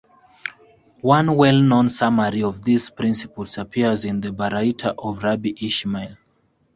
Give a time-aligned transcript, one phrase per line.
[1.03, 6.17] One well-known summary of these principles appears in the Baraita of Rabbi Ishmael.